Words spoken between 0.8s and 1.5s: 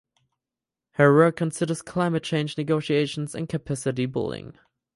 Her work